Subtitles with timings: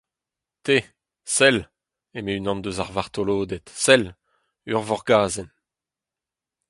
[0.65, 0.77] Tê!…
[1.35, 1.59] sell!
[2.17, 4.05] eme unan eus ar vartoloded, sell!
[4.75, 5.49] ur vorgazhenn!